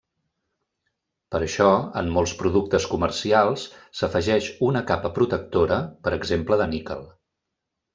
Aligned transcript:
Per 1.35 1.41
això 1.47 1.67
en 2.01 2.09
molts 2.15 2.33
productes 2.41 2.89
comercials 2.95 3.69
s'afegeix 4.01 4.51
una 4.73 4.85
capa 4.93 5.17
protectora, 5.23 5.83
per 6.07 6.19
exemple 6.23 6.65
de 6.65 6.73
níquel. 6.79 7.11